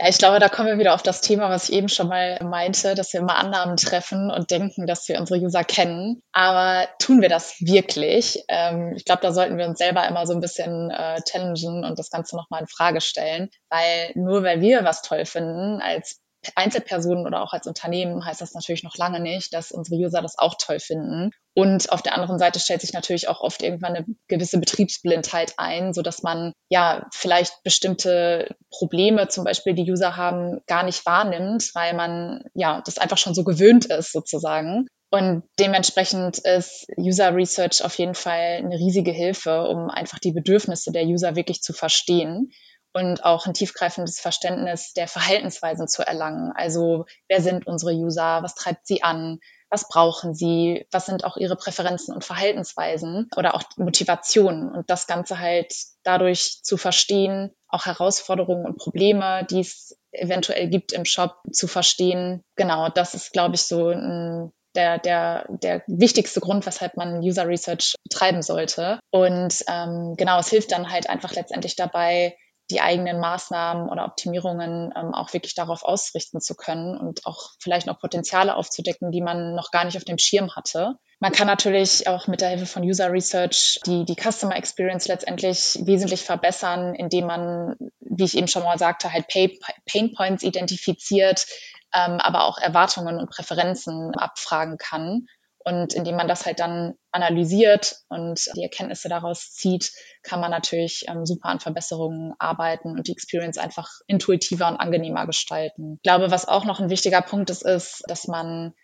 [0.00, 2.38] Ja, ich glaube, da kommen wir wieder auf das Thema, was ich eben schon mal
[2.42, 6.22] meinte, dass wir immer Annahmen treffen und denken, dass wir unsere User kennen.
[6.32, 8.42] Aber tun wir das wirklich?
[8.48, 11.98] Ähm, ich glaube, da sollten wir uns selber immer so ein bisschen äh, challengen und
[11.98, 13.50] das Ganze nochmal in Frage stellen.
[13.68, 16.18] Weil nur weil wir was toll finden als
[16.54, 20.38] Einzelpersonen oder auch als Unternehmen heißt das natürlich noch lange nicht, dass unsere User das
[20.38, 21.30] auch toll finden.
[21.54, 25.92] Und auf der anderen Seite stellt sich natürlich auch oft irgendwann eine gewisse Betriebsblindheit ein,
[25.92, 31.70] so dass man ja vielleicht bestimmte Probleme, zum Beispiel die User haben, gar nicht wahrnimmt,
[31.74, 34.86] weil man ja das einfach schon so gewöhnt ist sozusagen.
[35.12, 40.92] Und dementsprechend ist User Research auf jeden Fall eine riesige Hilfe, um einfach die Bedürfnisse
[40.92, 42.52] der User wirklich zu verstehen
[42.92, 46.52] und auch ein tiefgreifendes Verständnis der Verhaltensweisen zu erlangen.
[46.54, 49.38] Also wer sind unsere User, was treibt sie an,
[49.70, 55.06] was brauchen sie, was sind auch ihre Präferenzen und Verhaltensweisen oder auch Motivationen und das
[55.06, 55.72] Ganze halt
[56.02, 62.42] dadurch zu verstehen, auch Herausforderungen und Probleme, die es eventuell gibt im Shop zu verstehen.
[62.56, 67.46] Genau, das ist, glaube ich, so ein der, der, der wichtigste Grund, weshalb man User
[67.46, 69.00] Research betreiben sollte.
[69.10, 72.36] Und ähm, genau, es hilft dann halt einfach letztendlich dabei,
[72.70, 77.86] die eigenen Maßnahmen oder Optimierungen ähm, auch wirklich darauf ausrichten zu können und auch vielleicht
[77.86, 80.96] noch Potenziale aufzudecken, die man noch gar nicht auf dem Schirm hatte.
[81.18, 85.78] Man kann natürlich auch mit der Hilfe von User Research die, die Customer Experience letztendlich
[85.82, 91.46] wesentlich verbessern, indem man, wie ich eben schon mal sagte, halt Pain Points identifiziert,
[91.92, 95.26] ähm, aber auch Erwartungen und Präferenzen abfragen kann
[95.64, 99.92] und indem man das halt dann analysiert und die Erkenntnisse daraus zieht,
[100.22, 105.26] kann man natürlich ähm, super an Verbesserungen arbeiten und die Experience einfach intuitiver und angenehmer
[105.26, 105.96] gestalten.
[105.96, 108.74] Ich glaube, was auch noch ein wichtiger Punkt ist, ist, dass man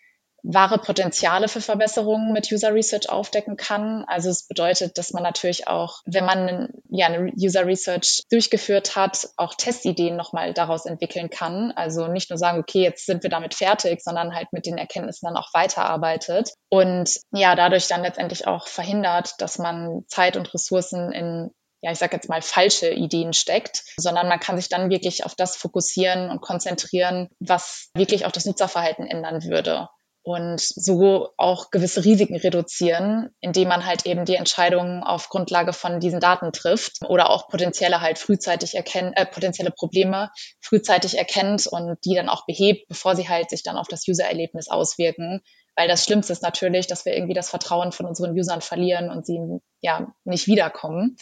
[0.47, 4.05] wahre Potenziale für Verbesserungen mit User Research aufdecken kann.
[4.07, 9.29] Also es bedeutet, dass man natürlich auch, wenn man ja eine User Research durchgeführt hat,
[9.35, 11.71] auch Testideen nochmal daraus entwickeln kann.
[11.75, 15.27] Also nicht nur sagen, okay, jetzt sind wir damit fertig, sondern halt mit den Erkenntnissen
[15.27, 21.11] dann auch weiterarbeitet und ja, dadurch dann letztendlich auch verhindert, dass man Zeit und Ressourcen
[21.11, 25.25] in ja, ich sage jetzt mal, falsche Ideen steckt, sondern man kann sich dann wirklich
[25.25, 29.87] auf das fokussieren und konzentrieren, was wirklich auch das Nutzerverhalten ändern würde
[30.27, 36.01] und so auch gewisse Risiken reduzieren, indem man halt eben die Entscheidungen auf Grundlage von
[36.01, 41.97] diesen Daten trifft oder auch potenzielle halt frühzeitig erkennen, äh, potenzielle Probleme frühzeitig erkennt und
[42.03, 45.39] die dann auch behebt, bevor sie halt sich dann auf das User-Erlebnis auswirken.
[45.77, 49.25] Weil das Schlimmste ist natürlich, dass wir irgendwie das Vertrauen von unseren Usern verlieren und
[49.25, 49.39] sie
[49.79, 51.15] ja nicht wiederkommen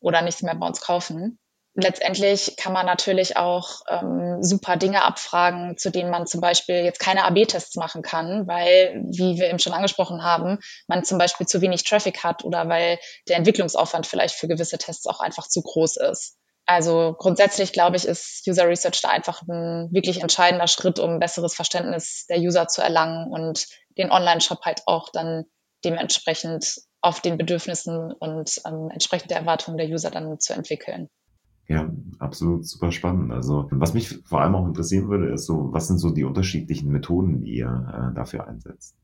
[0.00, 1.38] oder nichts mehr bei uns kaufen.
[1.80, 6.98] Letztendlich kann man natürlich auch ähm, super Dinge abfragen, zu denen man zum Beispiel jetzt
[6.98, 11.60] keine AB-Tests machen kann, weil, wie wir eben schon angesprochen haben, man zum Beispiel zu
[11.60, 15.98] wenig Traffic hat oder weil der Entwicklungsaufwand vielleicht für gewisse Tests auch einfach zu groß
[15.98, 16.36] ist.
[16.66, 21.20] Also grundsätzlich glaube ich, ist User Research da einfach ein wirklich entscheidender Schritt, um ein
[21.20, 25.44] besseres Verständnis der User zu erlangen und den Online-Shop halt auch dann
[25.84, 31.08] dementsprechend auf den Bedürfnissen und ähm, entsprechend der Erwartungen der User dann zu entwickeln.
[31.68, 33.30] Ja, absolut super spannend.
[33.32, 36.90] Also was mich vor allem auch interessieren würde, ist so, was sind so die unterschiedlichen
[36.90, 38.96] Methoden, die ihr äh, dafür einsetzt?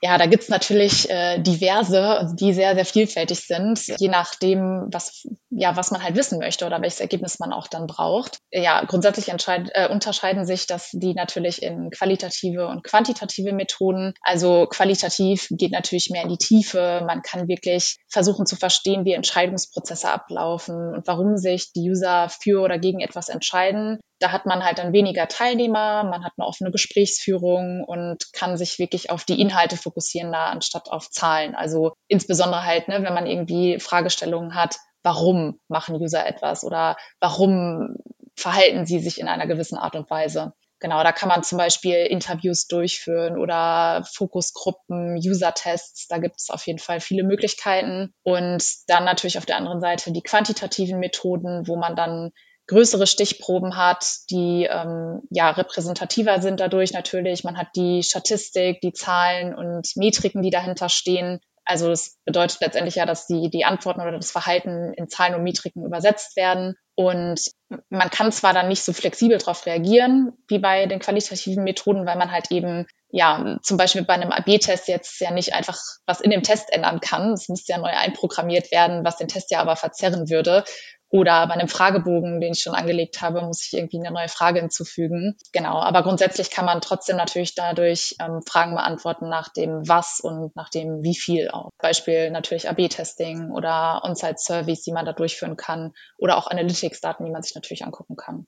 [0.00, 5.76] Ja, da gibt's natürlich äh, diverse, die sehr, sehr vielfältig sind, je nachdem, was, ja,
[5.76, 8.38] was man halt wissen möchte oder welches Ergebnis man auch dann braucht.
[8.52, 14.14] Ja, grundsätzlich äh, unterscheiden sich das die natürlich in qualitative und quantitative Methoden.
[14.22, 17.02] Also qualitativ geht natürlich mehr in die Tiefe.
[17.06, 22.60] Man kann wirklich versuchen zu verstehen, wie Entscheidungsprozesse ablaufen und warum sich die User für
[22.62, 23.98] oder gegen etwas entscheiden.
[24.20, 28.78] Da hat man halt dann weniger Teilnehmer, man hat eine offene Gesprächsführung und kann sich
[28.78, 31.54] wirklich auf die Inhalte fokussieren, da anstatt auf Zahlen.
[31.54, 37.96] Also insbesondere halt, ne, wenn man irgendwie Fragestellungen hat, warum machen User etwas oder warum
[38.36, 40.52] verhalten sie sich in einer gewissen Art und Weise.
[40.80, 46.06] Genau, da kann man zum Beispiel Interviews durchführen oder Fokusgruppen, User-Tests.
[46.06, 48.14] Da gibt es auf jeden Fall viele Möglichkeiten.
[48.22, 52.30] Und dann natürlich auf der anderen Seite die quantitativen Methoden, wo man dann
[52.68, 57.42] größere Stichproben hat, die ähm, ja repräsentativer sind dadurch natürlich.
[57.42, 61.40] Man hat die Statistik, die Zahlen und Metriken, die dahinter stehen.
[61.64, 65.42] Also das bedeutet letztendlich ja, dass die, die Antworten oder das Verhalten in Zahlen und
[65.42, 66.76] Metriken übersetzt werden.
[66.94, 67.42] Und
[67.90, 72.16] man kann zwar dann nicht so flexibel darauf reagieren wie bei den qualitativen Methoden, weil
[72.16, 76.30] man halt eben ja zum Beispiel bei einem AB-Test jetzt ja nicht einfach was in
[76.30, 77.32] dem Test ändern kann.
[77.32, 80.64] Es müsste ja neu einprogrammiert werden, was den Test ja aber verzerren würde.
[81.10, 84.60] Oder bei einem Fragebogen, den ich schon angelegt habe, muss ich irgendwie eine neue Frage
[84.60, 85.36] hinzufügen.
[85.52, 90.54] Genau, aber grundsätzlich kann man trotzdem natürlich dadurch ähm, Fragen beantworten nach dem Was und
[90.54, 91.70] nach dem Wie viel auch.
[91.78, 97.42] Beispiel natürlich AB-Testing oder On-Site-Surveys, die man da durchführen kann oder auch Analytics-Daten, die man
[97.42, 98.46] sich natürlich angucken kann.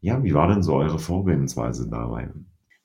[0.00, 2.30] Ja, wie war denn so eure Vorgehensweise dabei?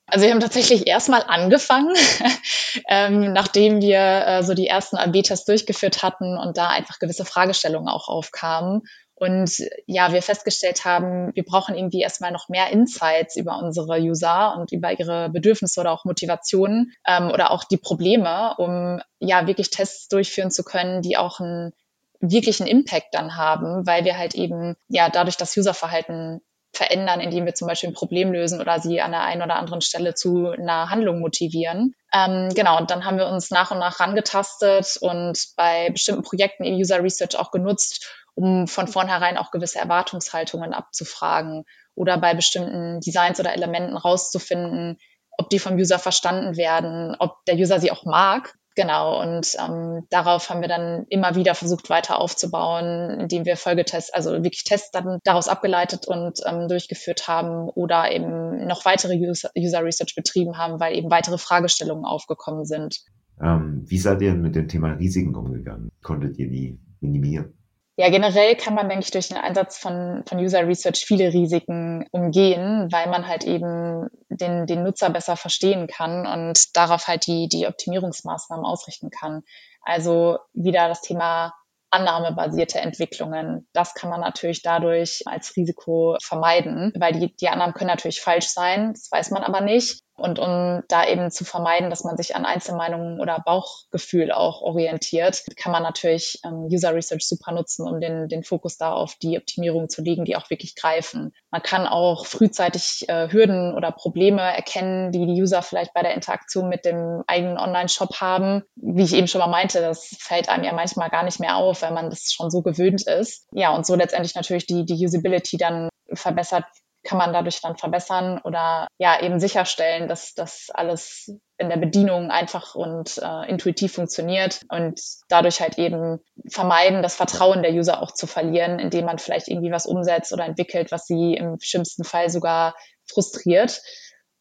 [0.08, 1.95] Also wir haben tatsächlich erstmal angefangen,
[2.89, 7.88] ähm, nachdem wir äh, so die ersten AB-Tests durchgeführt hatten und da einfach gewisse Fragestellungen
[7.88, 8.84] auch aufkamen
[9.15, 9.49] und
[9.86, 14.73] ja, wir festgestellt haben, wir brauchen irgendwie erstmal noch mehr Insights über unsere User und
[14.73, 20.10] über ihre Bedürfnisse oder auch Motivationen ähm, oder auch die Probleme, um ja wirklich Tests
[20.10, 21.71] durchführen zu können, die auch einen
[22.19, 26.41] wirklichen Impact dann haben, weil wir halt eben ja dadurch das Userverhalten
[26.76, 29.82] verändern, indem wir zum Beispiel ein Problem lösen oder sie an der einen oder anderen
[29.82, 31.96] Stelle zu einer Handlung motivieren.
[32.14, 36.64] Ähm, genau, und dann haben wir uns nach und nach rangetastet und bei bestimmten Projekten
[36.64, 43.00] in User Research auch genutzt, um von vornherein auch gewisse Erwartungshaltungen abzufragen oder bei bestimmten
[43.00, 44.98] Designs oder Elementen rauszufinden,
[45.38, 48.54] ob die vom User verstanden werden, ob der User sie auch mag.
[48.76, 54.14] Genau, und ähm, darauf haben wir dann immer wieder versucht weiter aufzubauen, indem wir Folgetests,
[54.14, 59.50] also wirklich Tests dann daraus abgeleitet und ähm, durchgeführt haben oder eben noch weitere User,
[59.56, 63.00] Research betrieben haben, weil eben weitere Fragestellungen aufgekommen sind.
[63.42, 65.90] Ähm, wie seid ihr mit dem Thema Risiken umgegangen?
[66.02, 67.54] Konntet ihr die minimieren?
[67.98, 72.06] Ja, generell kann man, denke ich, durch den Einsatz von, von User Research viele Risiken
[72.12, 77.48] umgehen, weil man halt eben den, den Nutzer besser verstehen kann und darauf halt die,
[77.48, 79.44] die Optimierungsmaßnahmen ausrichten kann.
[79.82, 81.54] Also wieder das Thema
[81.90, 83.70] annahmebasierte Entwicklungen.
[83.72, 88.48] Das kann man natürlich dadurch als Risiko vermeiden, weil die, die Annahmen können natürlich falsch
[88.48, 90.02] sein, das weiß man aber nicht.
[90.17, 95.43] Und um da eben zu vermeiden, dass man sich an Einzelmeinungen oder Bauchgefühl auch orientiert,
[95.58, 99.38] kann man natürlich ähm, User Research super nutzen, um den, den Fokus da auf die
[99.38, 101.34] Optimierung zu legen, die auch wirklich greifen.
[101.51, 106.13] Man kann auch frühzeitig äh, Hürden oder Probleme erkennen, die die User vielleicht bei der
[106.13, 108.63] Interaktion mit dem eigenen Online-Shop haben.
[108.75, 111.82] Wie ich eben schon mal meinte, das fällt einem ja manchmal gar nicht mehr auf,
[111.82, 113.47] weil man das schon so gewöhnt ist.
[113.51, 116.65] Ja, und so letztendlich natürlich die, die Usability dann verbessert
[117.06, 122.32] kann man dadurch dann verbessern oder ja eben sicherstellen, dass das alles in der Bedienung
[122.32, 128.12] einfach und äh, intuitiv funktioniert und dadurch halt eben vermeiden, das Vertrauen der User auch
[128.12, 132.30] zu verlieren, indem man vielleicht irgendwie was umsetzt oder entwickelt, was sie im schlimmsten Fall
[132.30, 133.82] sogar frustriert.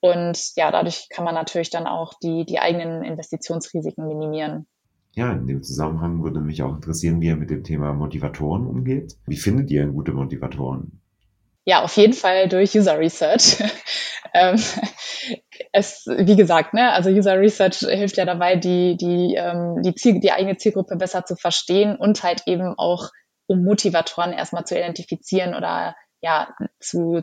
[0.00, 4.66] Und ja, dadurch kann man natürlich dann auch die, die eigenen Investitionsrisiken minimieren.
[5.12, 9.16] Ja, in dem Zusammenhang würde mich auch interessieren, wie ihr mit dem Thema Motivatoren umgeht.
[9.26, 11.00] Wie findet ihr gute Motivatoren?
[11.66, 13.56] Ja, auf jeden Fall durch User Research.
[14.34, 14.62] ähm,
[15.72, 20.20] es, wie gesagt, ne, also User Research hilft ja dabei, die, die, ähm, die, Ziel,
[20.20, 23.10] die eigene Zielgruppe besser zu verstehen und halt eben auch,
[23.46, 27.20] um Motivatoren erstmal zu identifizieren oder ja, zu,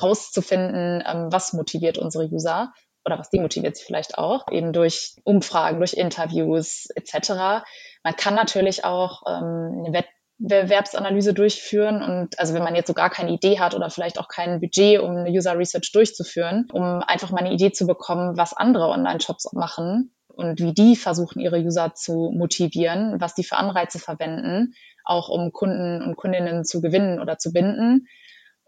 [0.00, 2.72] rauszufinden, ähm, was motiviert unsere User
[3.04, 7.64] oder was demotiviert sie vielleicht auch, eben durch Umfragen, durch Interviews etc.
[8.02, 12.94] Man kann natürlich auch ähm, eine Wett Bewerbsanalyse durchführen und also wenn man jetzt so
[12.94, 17.02] gar keine Idee hat oder vielleicht auch kein Budget, um eine User Research durchzuführen, um
[17.02, 21.58] einfach mal eine Idee zu bekommen, was andere Online-Shops machen und wie die versuchen, ihre
[21.58, 24.74] User zu motivieren, was die für Anreize verwenden,
[25.04, 28.06] auch um Kunden und Kundinnen zu gewinnen oder zu binden.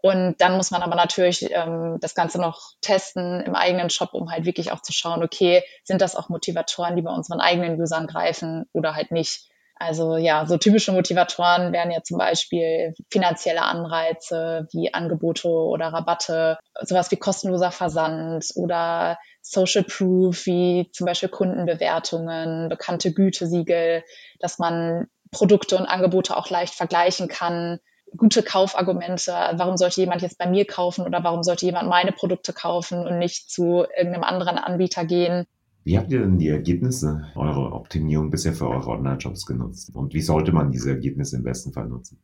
[0.01, 4.31] Und dann muss man aber natürlich ähm, das Ganze noch testen im eigenen Shop, um
[4.31, 8.07] halt wirklich auch zu schauen, okay, sind das auch Motivatoren, die bei unseren eigenen Usern
[8.07, 9.47] greifen oder halt nicht.
[9.81, 16.59] Also ja, so typische Motivatoren wären ja zum Beispiel finanzielle Anreize wie Angebote oder Rabatte,
[16.81, 24.03] sowas wie kostenloser Versand oder Social Proof wie zum Beispiel Kundenbewertungen, bekannte Gütesiegel,
[24.39, 27.79] dass man Produkte und Angebote auch leicht vergleichen kann,
[28.15, 29.31] gute Kaufargumente.
[29.31, 33.17] Warum sollte jemand jetzt bei mir kaufen oder warum sollte jemand meine Produkte kaufen und
[33.17, 35.47] nicht zu irgendeinem anderen Anbieter gehen?
[35.83, 39.91] Wie habt ihr denn die Ergebnisse eurer Optimierung bisher für eure Online-Shops genutzt?
[39.95, 42.19] Und wie sollte man diese Ergebnisse im besten Fall nutzen?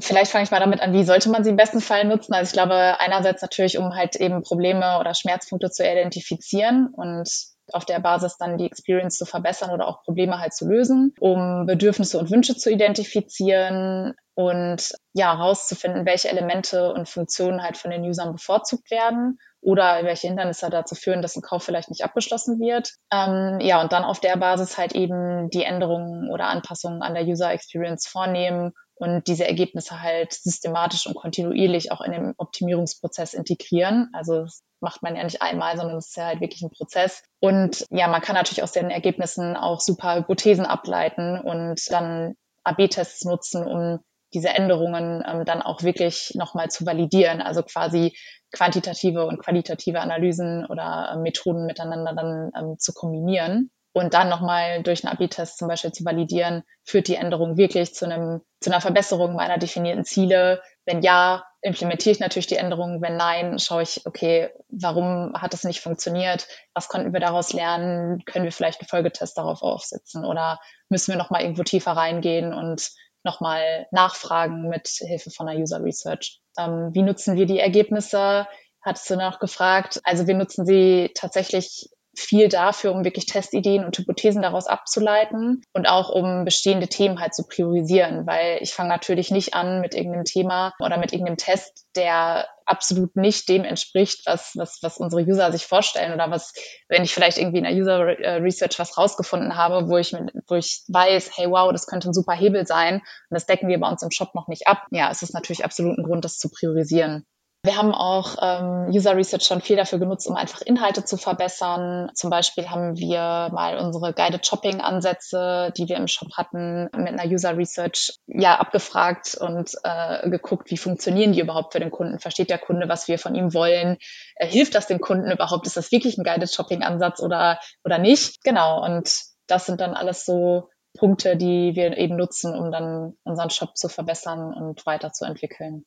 [0.00, 2.34] Vielleicht fange ich mal damit an, wie sollte man sie im besten Fall nutzen?
[2.34, 7.28] Also ich glaube, einerseits natürlich, um halt eben Probleme oder Schmerzpunkte zu identifizieren und
[7.72, 11.66] auf der Basis dann die Experience zu verbessern oder auch Probleme halt zu lösen, um
[11.66, 18.04] Bedürfnisse und Wünsche zu identifizieren und ja, herauszufinden, welche Elemente und Funktionen halt von den
[18.04, 22.94] Usern bevorzugt werden oder welche Hindernisse dazu führen, dass ein Kauf vielleicht nicht abgeschlossen wird.
[23.12, 27.24] Ähm, ja, und dann auf der Basis halt eben die Änderungen oder Anpassungen an der
[27.24, 34.08] User Experience vornehmen und diese Ergebnisse halt systematisch und kontinuierlich auch in den Optimierungsprozess integrieren.
[34.12, 37.24] Also das macht man ja nicht einmal, sondern es ist ja halt wirklich ein Prozess.
[37.40, 43.24] Und ja, man kann natürlich aus den Ergebnissen auch super Hypothesen ableiten und dann AB-Tests
[43.24, 43.98] nutzen, um
[44.34, 48.16] diese Änderungen ähm, dann auch wirklich nochmal zu validieren, also quasi
[48.52, 54.82] quantitative und qualitative Analysen oder äh, Methoden miteinander dann ähm, zu kombinieren und dann nochmal
[54.82, 58.80] durch einen AB-Test zum Beispiel zu validieren, führt die Änderung wirklich zu einem, zu einer
[58.80, 60.62] Verbesserung meiner definierten Ziele?
[60.84, 63.02] Wenn ja, implementiere ich natürlich die Änderung.
[63.02, 66.46] Wenn nein, schaue ich, okay, warum hat es nicht funktioniert?
[66.74, 68.24] Was konnten wir daraus lernen?
[68.24, 70.24] Können wir vielleicht einen Folgetest darauf aufsetzen?
[70.24, 72.90] Oder müssen wir nochmal irgendwo tiefer reingehen und
[73.28, 76.40] nochmal nachfragen mit Hilfe von einer User Research.
[76.58, 78.46] Ähm, wie nutzen wir die Ergebnisse?
[78.80, 80.00] Hattest du noch gefragt?
[80.04, 85.86] Also wir nutzen sie tatsächlich viel dafür, um wirklich Testideen und Hypothesen daraus abzuleiten und
[85.86, 90.24] auch um bestehende Themen halt zu priorisieren, weil ich fange natürlich nicht an mit irgendeinem
[90.24, 95.50] Thema oder mit irgendeinem Test, der absolut nicht dem entspricht, was, was, was unsere User
[95.52, 96.52] sich vorstellen oder was,
[96.88, 100.14] wenn ich vielleicht irgendwie in der User äh, Research was rausgefunden habe, wo ich,
[100.46, 103.80] wo ich weiß, hey, wow, das könnte ein super Hebel sein und das decken wir
[103.80, 104.86] bei uns im Shop noch nicht ab.
[104.90, 107.24] Ja, es ist natürlich absolut ein Grund, das zu priorisieren.
[107.68, 112.10] Wir haben auch ähm, User Research schon viel dafür genutzt, um einfach Inhalte zu verbessern.
[112.14, 117.08] Zum Beispiel haben wir mal unsere Guided Shopping Ansätze, die wir im Shop hatten, mit
[117.08, 122.18] einer User Research ja abgefragt und äh, geguckt, wie funktionieren die überhaupt für den Kunden?
[122.18, 123.98] Versteht der Kunde, was wir von ihm wollen?
[124.36, 125.66] Äh, hilft das dem Kunden überhaupt?
[125.66, 128.42] Ist das wirklich ein Guided Shopping Ansatz oder oder nicht?
[128.44, 128.82] Genau.
[128.82, 129.12] Und
[129.46, 133.90] das sind dann alles so Punkte, die wir eben nutzen, um dann unseren Shop zu
[133.90, 135.84] verbessern und weiterzuentwickeln.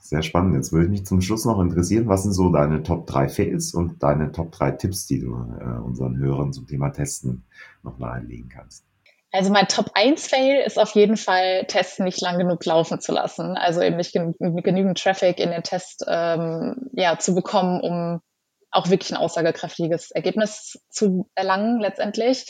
[0.00, 0.54] Sehr spannend.
[0.54, 4.02] Jetzt würde mich zum Schluss noch interessieren, was sind so deine Top 3 Fails und
[4.02, 7.44] deine Top 3 Tipps, die du äh, unseren Hörern zum Thema Testen
[7.82, 8.84] noch nahelegen kannst?
[9.30, 13.12] Also mein Top 1 Fail ist auf jeden Fall, Testen nicht lang genug laufen zu
[13.12, 13.56] lassen.
[13.56, 18.20] Also eben nicht genü genügend Traffic in den Test ähm, ja, zu bekommen, um
[18.72, 22.46] auch wirklich ein aussagekräftiges Ergebnis zu erlangen letztendlich.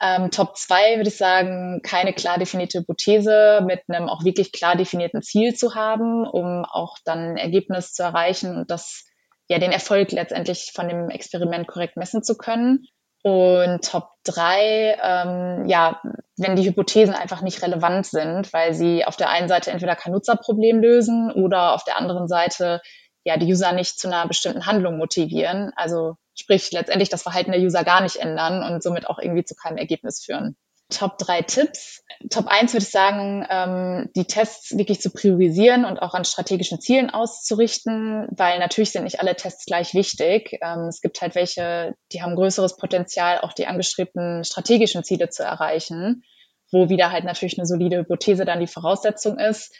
[0.00, 4.76] Ähm, Top 2 würde ich sagen, keine klar definierte Hypothese mit einem auch wirklich klar
[4.76, 9.04] definierten Ziel zu haben, um auch dann ein Ergebnis zu erreichen und das
[9.48, 12.86] ja den Erfolg letztendlich von dem Experiment korrekt messen zu können.
[13.22, 16.02] Und Top 3, ähm, ja,
[16.36, 20.12] wenn die Hypothesen einfach nicht relevant sind, weil sie auf der einen Seite entweder kein
[20.12, 22.82] Nutzerproblem lösen oder auf der anderen Seite
[23.24, 25.72] ja die User nicht zu einer bestimmten Handlung motivieren.
[25.74, 29.54] Also sprich letztendlich das Verhalten der User gar nicht ändern und somit auch irgendwie zu
[29.54, 30.56] keinem Ergebnis führen.
[30.90, 32.04] Top drei Tipps.
[32.30, 36.80] Top eins würde ich sagen, ähm, die Tests wirklich zu priorisieren und auch an strategischen
[36.80, 40.58] Zielen auszurichten, weil natürlich sind nicht alle Tests gleich wichtig.
[40.62, 45.42] Ähm, es gibt halt welche, die haben größeres Potenzial, auch die angestrebten strategischen Ziele zu
[45.42, 46.22] erreichen,
[46.70, 49.74] wo wieder halt natürlich eine solide Hypothese dann die Voraussetzung ist.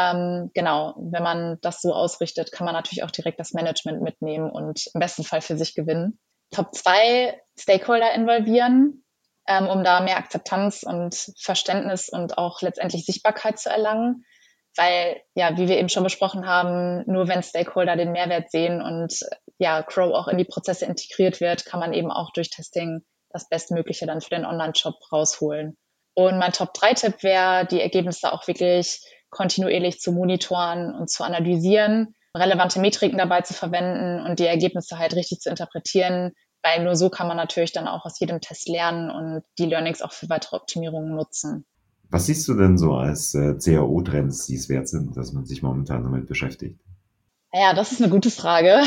[0.00, 4.50] Ähm, genau, wenn man das so ausrichtet, kann man natürlich auch direkt das Management mitnehmen
[4.50, 6.18] und im besten Fall für sich gewinnen.
[6.50, 9.04] Top zwei Stakeholder involvieren
[9.50, 14.24] ähm, um da mehr Akzeptanz und Verständnis und auch letztendlich Sichtbarkeit zu erlangen.
[14.76, 19.18] Weil, ja, wie wir eben schon besprochen haben, nur wenn Stakeholder den Mehrwert sehen und
[19.58, 23.48] ja, Crow auch in die Prozesse integriert wird, kann man eben auch durch Testing das
[23.48, 25.76] Bestmögliche dann für den Online-Shop rausholen.
[26.14, 32.80] Und mein Top-3-Tipp wäre, die Ergebnisse auch wirklich kontinuierlich zu monitoren und zu analysieren, relevante
[32.80, 37.26] Metriken dabei zu verwenden und die Ergebnisse halt richtig zu interpretieren, weil nur so kann
[37.26, 41.14] man natürlich dann auch aus jedem Test lernen und die Learnings auch für weitere Optimierungen
[41.14, 41.64] nutzen.
[42.10, 45.62] Was siehst du denn so als äh, CAO-Trends, die es wert sind, dass man sich
[45.62, 46.80] momentan damit beschäftigt?
[47.52, 48.82] Ja, das ist eine gute Frage.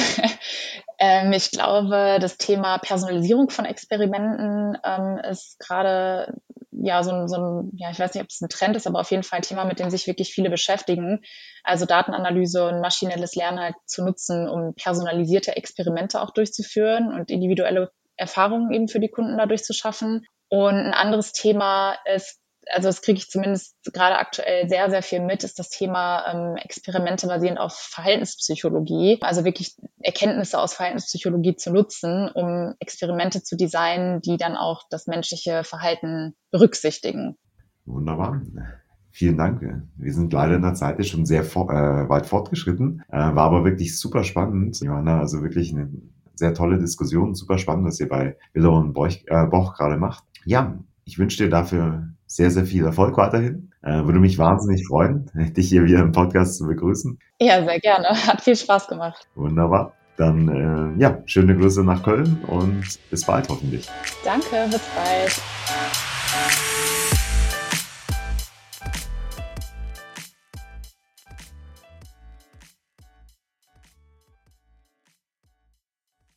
[1.06, 6.34] Ähm, ich glaube, das Thema Personalisierung von Experimenten ähm, ist gerade
[6.72, 9.02] ja so ein, so ein, ja, ich weiß nicht, ob es ein Trend ist, aber
[9.02, 11.20] auf jeden Fall ein Thema, mit dem sich wirklich viele beschäftigen.
[11.66, 17.92] Also Datenanalyse und maschinelles Lernen halt zu nutzen, um personalisierte Experimente auch durchzuführen und individuelle
[18.16, 20.26] Erfahrungen eben für die Kunden dadurch zu schaffen.
[20.48, 22.40] Und ein anderes Thema ist
[22.72, 26.56] also das kriege ich zumindest gerade aktuell sehr, sehr viel mit, ist das Thema ähm,
[26.58, 29.20] Experimente basierend auf Verhaltenspsychologie.
[29.22, 35.08] Also wirklich Erkenntnisse aus Verhaltenspsychologie zu nutzen, um Experimente zu designen, die dann auch das
[35.08, 37.38] menschliche Verhalten berücksichtigen.
[37.86, 38.42] Wunderbar.
[39.12, 39.62] Vielen Dank.
[39.96, 43.64] Wir sind leider in der Zeit schon sehr vor, äh, weit fortgeschritten, äh, war aber
[43.64, 45.20] wirklich super spannend, Johanna.
[45.20, 45.92] Also wirklich eine
[46.34, 50.24] sehr tolle Diskussion, super spannend, was ihr bei Willow und Boch, äh, Boch gerade macht.
[50.46, 53.72] Ja, ich wünsche dir dafür sehr, sehr viel Erfolg weiterhin.
[53.82, 57.20] Äh, würde mich wahnsinnig freuen, dich hier wieder im Podcast zu begrüßen.
[57.40, 58.08] Ja, sehr gerne.
[58.28, 59.28] Hat viel Spaß gemacht.
[59.36, 59.94] Wunderbar.
[60.18, 60.48] Dann
[60.96, 63.90] äh, ja, schöne Grüße nach Köln und bis bald hoffentlich.
[64.24, 65.42] Danke, bis bald.